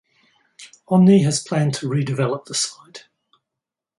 [0.87, 3.03] Omni has planned to redevelop the site.